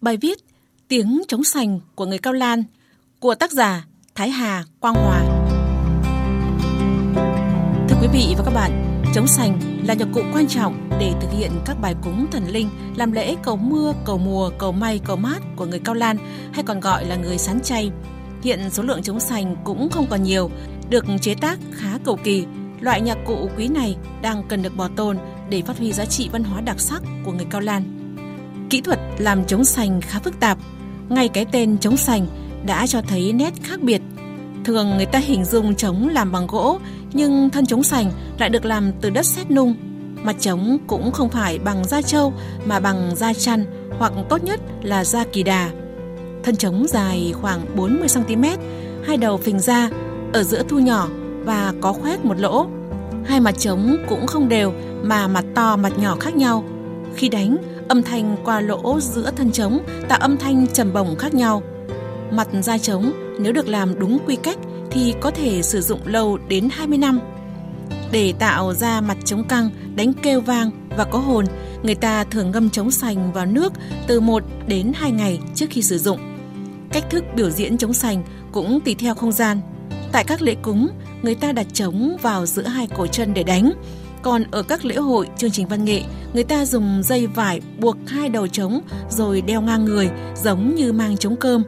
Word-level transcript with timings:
Bài 0.00 0.16
viết 0.16 0.38
Tiếng 0.88 1.22
chống 1.28 1.44
sành 1.44 1.80
của 1.94 2.06
người 2.06 2.18
Cao 2.18 2.32
Lan 2.32 2.64
của 3.20 3.34
tác 3.34 3.52
giả 3.52 3.86
Thái 4.14 4.30
Hà 4.30 4.64
Quang 4.80 4.94
Hòa. 4.94 5.22
Thưa 7.88 7.96
quý 8.02 8.08
vị 8.12 8.34
và 8.38 8.44
các 8.44 8.54
bạn, 8.54 9.02
chống 9.14 9.26
sành 9.26 9.60
là 9.86 9.94
nhạc 9.94 10.08
cụ 10.14 10.20
quan 10.32 10.46
trọng 10.46 10.90
để 11.00 11.12
thực 11.20 11.28
hiện 11.32 11.50
các 11.66 11.80
bài 11.80 11.94
cúng 12.02 12.26
thần 12.30 12.48
linh, 12.48 12.70
làm 12.96 13.12
lễ 13.12 13.36
cầu 13.42 13.56
mưa, 13.56 13.92
cầu 14.04 14.18
mùa, 14.18 14.50
cầu 14.58 14.72
may, 14.72 15.00
cầu 15.04 15.16
mát 15.16 15.38
của 15.56 15.66
người 15.66 15.80
Cao 15.84 15.94
Lan 15.94 16.16
hay 16.52 16.62
còn 16.62 16.80
gọi 16.80 17.04
là 17.04 17.16
người 17.16 17.38
sán 17.38 17.60
chay. 17.60 17.90
Hiện 18.42 18.70
số 18.70 18.82
lượng 18.82 19.02
chống 19.02 19.20
sành 19.20 19.56
cũng 19.64 19.88
không 19.90 20.06
còn 20.10 20.22
nhiều, 20.22 20.50
được 20.90 21.04
chế 21.20 21.34
tác 21.34 21.58
khá 21.72 21.98
cầu 22.04 22.18
kỳ. 22.24 22.46
Loại 22.80 23.00
nhạc 23.00 23.18
cụ 23.26 23.50
quý 23.56 23.68
này 23.68 23.96
đang 24.22 24.42
cần 24.48 24.62
được 24.62 24.76
bảo 24.76 24.88
tồn 24.88 25.18
để 25.50 25.62
phát 25.62 25.78
huy 25.78 25.92
giá 25.92 26.04
trị 26.04 26.28
văn 26.32 26.44
hóa 26.44 26.60
đặc 26.60 26.80
sắc 26.80 27.02
của 27.24 27.32
người 27.32 27.46
Cao 27.50 27.60
Lan. 27.60 27.97
Kỹ 28.70 28.80
thuật 28.80 28.98
làm 29.18 29.44
trống 29.44 29.64
sành 29.64 30.00
khá 30.00 30.18
phức 30.18 30.40
tạp, 30.40 30.58
ngay 31.08 31.28
cái 31.28 31.46
tên 31.52 31.78
trống 31.78 31.96
sành 31.96 32.26
đã 32.66 32.86
cho 32.86 33.02
thấy 33.02 33.32
nét 33.32 33.52
khác 33.62 33.80
biệt. 33.82 34.02
Thường 34.64 34.96
người 34.96 35.06
ta 35.06 35.18
hình 35.18 35.44
dung 35.44 35.74
trống 35.74 36.08
làm 36.08 36.32
bằng 36.32 36.46
gỗ, 36.46 36.78
nhưng 37.12 37.50
thân 37.50 37.66
trống 37.66 37.82
sành 37.82 38.10
lại 38.38 38.48
được 38.48 38.64
làm 38.64 38.92
từ 39.00 39.10
đất 39.10 39.26
sét 39.26 39.50
nung. 39.50 39.74
Mặt 40.22 40.36
trống 40.40 40.78
cũng 40.86 41.12
không 41.12 41.28
phải 41.28 41.58
bằng 41.58 41.84
da 41.84 42.02
trâu 42.02 42.32
mà 42.66 42.80
bằng 42.80 43.16
da 43.16 43.32
chăn 43.32 43.64
hoặc 43.98 44.12
tốt 44.28 44.44
nhất 44.44 44.60
là 44.82 45.04
da 45.04 45.24
kỳ 45.32 45.42
đà. 45.42 45.70
Thân 46.42 46.56
trống 46.56 46.86
dài 46.88 47.34
khoảng 47.40 47.76
40 47.76 48.08
cm, 48.14 48.44
hai 49.06 49.16
đầu 49.16 49.36
phình 49.36 49.60
ra, 49.60 49.90
ở 50.32 50.42
giữa 50.42 50.62
thu 50.68 50.78
nhỏ 50.78 51.08
và 51.44 51.72
có 51.80 51.92
khoét 51.92 52.24
một 52.24 52.38
lỗ. 52.38 52.66
Hai 53.26 53.40
mặt 53.40 53.58
trống 53.58 53.96
cũng 54.08 54.26
không 54.26 54.48
đều 54.48 54.72
mà 55.02 55.28
mặt 55.28 55.44
to 55.54 55.76
mặt 55.76 55.92
nhỏ 55.98 56.16
khác 56.20 56.36
nhau. 56.36 56.64
Khi 57.14 57.28
đánh, 57.28 57.56
âm 57.88 58.02
thanh 58.02 58.36
qua 58.44 58.60
lỗ 58.60 59.00
giữa 59.00 59.30
thân 59.36 59.52
trống 59.52 59.78
tạo 60.08 60.18
âm 60.18 60.36
thanh 60.36 60.66
trầm 60.66 60.92
bổng 60.92 61.16
khác 61.16 61.34
nhau. 61.34 61.62
Mặt 62.30 62.48
da 62.62 62.78
trống 62.78 63.12
nếu 63.40 63.52
được 63.52 63.68
làm 63.68 63.98
đúng 63.98 64.18
quy 64.26 64.36
cách 64.36 64.58
thì 64.90 65.14
có 65.20 65.30
thể 65.30 65.62
sử 65.62 65.80
dụng 65.80 66.00
lâu 66.04 66.38
đến 66.48 66.68
20 66.72 66.98
năm. 66.98 67.20
Để 68.12 68.32
tạo 68.38 68.74
ra 68.74 69.00
mặt 69.00 69.16
trống 69.24 69.44
căng, 69.44 69.70
đánh 69.94 70.12
kêu 70.22 70.40
vang 70.40 70.70
và 70.96 71.04
có 71.04 71.18
hồn, 71.18 71.44
người 71.82 71.94
ta 71.94 72.24
thường 72.24 72.50
ngâm 72.50 72.70
trống 72.70 72.90
sành 72.90 73.32
vào 73.32 73.46
nước 73.46 73.72
từ 74.06 74.20
1 74.20 74.42
đến 74.66 74.92
2 74.94 75.10
ngày 75.10 75.40
trước 75.54 75.66
khi 75.70 75.82
sử 75.82 75.98
dụng. 75.98 76.18
Cách 76.92 77.04
thức 77.10 77.24
biểu 77.36 77.50
diễn 77.50 77.78
trống 77.78 77.92
sành 77.92 78.22
cũng 78.52 78.80
tùy 78.84 78.96
theo 78.98 79.14
không 79.14 79.32
gian. 79.32 79.60
Tại 80.12 80.24
các 80.24 80.42
lễ 80.42 80.54
cúng, 80.62 80.88
người 81.22 81.34
ta 81.34 81.52
đặt 81.52 81.66
trống 81.72 82.16
vào 82.22 82.46
giữa 82.46 82.62
hai 82.62 82.88
cổ 82.96 83.06
chân 83.06 83.34
để 83.34 83.42
đánh. 83.42 83.72
Còn 84.22 84.44
ở 84.50 84.62
các 84.62 84.84
lễ 84.84 84.96
hội, 84.96 85.28
chương 85.36 85.50
trình 85.50 85.68
văn 85.68 85.84
nghệ, 85.84 86.02
người 86.32 86.44
ta 86.44 86.64
dùng 86.64 87.02
dây 87.04 87.26
vải 87.26 87.60
buộc 87.78 87.96
hai 88.06 88.28
đầu 88.28 88.46
trống 88.46 88.80
rồi 89.10 89.40
đeo 89.40 89.60
ngang 89.60 89.84
người 89.84 90.10
giống 90.42 90.74
như 90.74 90.92
mang 90.92 91.16
trống 91.16 91.36
cơm. 91.36 91.62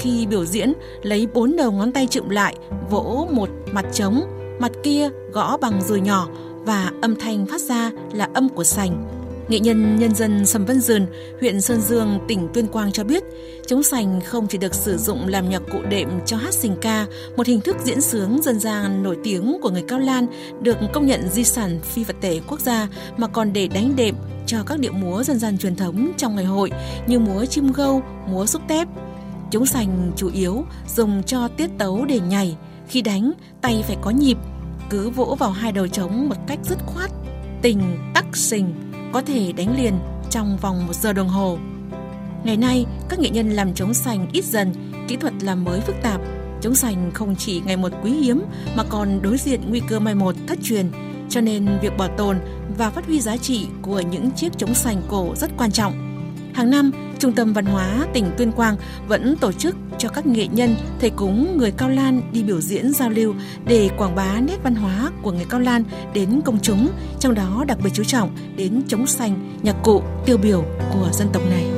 Khi 0.00 0.26
biểu 0.26 0.44
diễn, 0.44 0.72
lấy 1.02 1.26
bốn 1.34 1.56
đầu 1.56 1.72
ngón 1.72 1.92
tay 1.92 2.06
chụm 2.10 2.28
lại, 2.28 2.56
vỗ 2.90 3.28
một 3.32 3.48
mặt 3.72 3.86
trống, 3.92 4.20
mặt 4.60 4.72
kia 4.82 5.10
gõ 5.32 5.56
bằng 5.56 5.82
dùi 5.82 6.00
nhỏ 6.00 6.28
và 6.64 6.92
âm 7.02 7.16
thanh 7.16 7.46
phát 7.46 7.60
ra 7.60 7.90
là 8.12 8.28
âm 8.34 8.48
của 8.48 8.64
sành. 8.64 9.17
Nghệ 9.48 9.60
nhân 9.60 9.96
nhân 9.96 10.14
dân 10.14 10.46
Sầm 10.46 10.64
Vân 10.64 10.80
Dườn, 10.80 11.06
huyện 11.40 11.60
Sơn 11.60 11.80
Dương, 11.80 12.18
tỉnh 12.28 12.48
Tuyên 12.54 12.66
Quang 12.66 12.92
cho 12.92 13.04
biết, 13.04 13.24
trống 13.66 13.82
sành 13.82 14.20
không 14.20 14.46
chỉ 14.46 14.58
được 14.58 14.74
sử 14.74 14.96
dụng 14.96 15.28
làm 15.28 15.50
nhạc 15.50 15.62
cụ 15.72 15.78
đệm 15.90 16.08
cho 16.26 16.36
hát 16.36 16.54
sình 16.54 16.76
ca, 16.80 17.06
một 17.36 17.46
hình 17.46 17.60
thức 17.60 17.76
diễn 17.84 18.00
sướng 18.00 18.42
dân 18.42 18.60
gian 18.60 19.02
nổi 19.02 19.16
tiếng 19.24 19.58
của 19.62 19.70
người 19.70 19.84
Cao 19.88 19.98
Lan 19.98 20.26
được 20.62 20.76
công 20.92 21.06
nhận 21.06 21.28
di 21.28 21.44
sản 21.44 21.80
phi 21.82 22.04
vật 22.04 22.16
thể 22.20 22.40
quốc 22.48 22.60
gia 22.60 22.88
mà 23.16 23.26
còn 23.26 23.52
để 23.52 23.68
đánh 23.68 23.96
đệm 23.96 24.14
cho 24.46 24.62
các 24.66 24.78
điệu 24.78 24.92
múa 24.92 25.22
dân 25.22 25.38
gian 25.38 25.58
truyền 25.58 25.76
thống 25.76 26.12
trong 26.16 26.36
ngày 26.36 26.44
hội 26.44 26.70
như 27.06 27.18
múa 27.18 27.44
chim 27.44 27.72
gâu, 27.72 28.02
múa 28.26 28.46
xúc 28.46 28.62
tép. 28.68 28.88
Trống 29.50 29.66
sành 29.66 30.12
chủ 30.16 30.30
yếu 30.34 30.64
dùng 30.96 31.22
cho 31.22 31.48
tiết 31.48 31.70
tấu 31.78 32.04
để 32.04 32.20
nhảy, 32.20 32.56
khi 32.88 33.02
đánh 33.02 33.32
tay 33.60 33.84
phải 33.86 33.96
có 34.02 34.10
nhịp, 34.10 34.36
cứ 34.90 35.10
vỗ 35.10 35.36
vào 35.38 35.50
hai 35.50 35.72
đầu 35.72 35.88
trống 35.88 36.28
một 36.28 36.36
cách 36.46 36.58
dứt 36.62 36.78
khoát, 36.86 37.10
tình 37.62 37.80
tắc 38.14 38.36
sình 38.36 38.74
có 39.12 39.22
thể 39.22 39.52
đánh 39.52 39.76
liền 39.76 39.94
trong 40.30 40.56
vòng 40.56 40.86
một 40.86 40.94
giờ 40.94 41.12
đồng 41.12 41.28
hồ. 41.28 41.58
Ngày 42.44 42.56
nay, 42.56 42.86
các 43.08 43.18
nghệ 43.18 43.30
nhân 43.30 43.50
làm 43.50 43.74
trống 43.74 43.94
sành 43.94 44.26
ít 44.32 44.44
dần, 44.44 44.72
kỹ 45.08 45.16
thuật 45.16 45.32
làm 45.42 45.64
mới 45.64 45.80
phức 45.80 45.96
tạp. 46.02 46.20
Trống 46.60 46.74
sành 46.74 47.10
không 47.14 47.36
chỉ 47.36 47.62
ngày 47.66 47.76
một 47.76 47.92
quý 48.04 48.10
hiếm 48.10 48.42
mà 48.76 48.84
còn 48.88 49.22
đối 49.22 49.38
diện 49.38 49.60
nguy 49.68 49.80
cơ 49.88 50.00
mai 50.00 50.14
một 50.14 50.34
thất 50.46 50.58
truyền, 50.62 50.90
cho 51.28 51.40
nên 51.40 51.68
việc 51.82 51.96
bảo 51.96 52.08
tồn 52.08 52.38
và 52.78 52.90
phát 52.90 53.06
huy 53.06 53.20
giá 53.20 53.36
trị 53.36 53.66
của 53.82 54.00
những 54.00 54.30
chiếc 54.30 54.58
trống 54.58 54.74
sành 54.74 55.02
cổ 55.08 55.34
rất 55.36 55.50
quan 55.56 55.72
trọng. 55.72 56.07
Hàng 56.58 56.70
năm, 56.70 56.90
Trung 57.18 57.32
tâm 57.32 57.52
Văn 57.52 57.64
hóa 57.64 58.06
tỉnh 58.14 58.30
Tuyên 58.36 58.52
Quang 58.52 58.76
vẫn 59.08 59.36
tổ 59.36 59.52
chức 59.52 59.76
cho 59.98 60.08
các 60.08 60.26
nghệ 60.26 60.46
nhân, 60.46 60.76
thầy 61.00 61.10
cúng 61.10 61.58
người 61.58 61.70
Cao 61.70 61.88
Lan 61.88 62.22
đi 62.32 62.42
biểu 62.42 62.60
diễn 62.60 62.92
giao 62.92 63.10
lưu 63.10 63.34
để 63.66 63.90
quảng 63.98 64.14
bá 64.14 64.40
nét 64.40 64.56
văn 64.62 64.74
hóa 64.74 65.10
của 65.22 65.32
người 65.32 65.46
Cao 65.50 65.60
Lan 65.60 65.84
đến 66.14 66.40
công 66.44 66.58
chúng, 66.62 66.88
trong 67.20 67.34
đó 67.34 67.64
đặc 67.68 67.78
biệt 67.84 67.90
chú 67.94 68.04
trọng 68.04 68.36
đến 68.56 68.82
chống 68.88 69.06
xanh, 69.06 69.58
nhạc 69.62 69.76
cụ 69.82 70.02
tiêu 70.26 70.38
biểu 70.38 70.64
của 70.92 71.08
dân 71.12 71.28
tộc 71.32 71.42
này. 71.50 71.77